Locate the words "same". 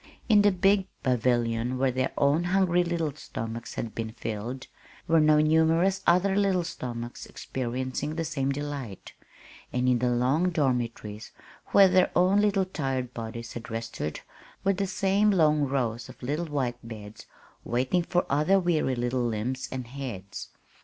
8.25-8.51, 14.87-15.29